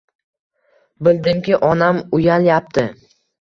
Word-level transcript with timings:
Bildimki, 1.07 1.59
onam 1.69 2.01
uyalyapti. 2.21 2.89